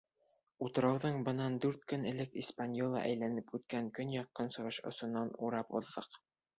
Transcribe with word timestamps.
Утрауҙың 0.67 1.19
бынан 1.27 1.57
дүрт 1.65 1.83
көн 1.93 2.09
элек 2.13 2.35
«Испаньола» 2.45 3.05
әйләнеп 3.13 3.55
үткән 3.61 3.95
көньяҡ-көнсығыш 4.01 4.85
осонан 4.95 5.35
урап 5.49 5.81
уҙҙыҡ. 5.85 6.25